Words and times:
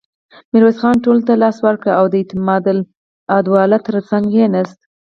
ميرويس 0.51 0.77
خان 0.81 0.95
ټولو 1.05 1.21
ته 1.27 1.33
لاس 1.43 1.57
ورکړ 1.65 1.89
او 1.99 2.05
د 2.11 2.13
اعتماد 2.19 2.63
الدوله 3.35 3.77
تر 3.87 3.95
څنګ 4.09 4.25
کېناست. 4.33 4.79